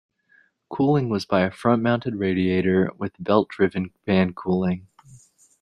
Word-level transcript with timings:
Cooling 0.71 1.09
was 1.09 1.25
by 1.27 1.41
a 1.41 1.51
front-mounted 1.51 2.15
radiator, 2.15 2.89
with 2.97 3.11
belt-driven 3.19 3.91
fan 4.03 4.33
cooling. 4.33 4.87